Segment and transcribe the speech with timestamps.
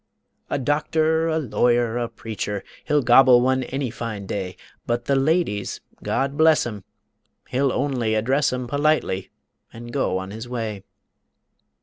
[0.49, 5.79] A doctor, a lawyer, a preacher, He'll gobble one any fine day, But the ladies,
[6.01, 6.83] God bless 'em,
[7.49, 9.29] he'll only address 'em Politely
[9.71, 10.83] and go on his way.